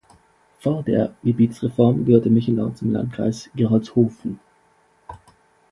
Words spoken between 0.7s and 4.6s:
der Gebietsreform gehörte Michelau zum Landkreis Gerolzhofen.